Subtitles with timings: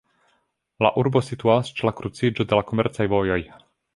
[0.85, 3.41] La urbo situas ĉe la kruciĝo de la komercaj vojoj.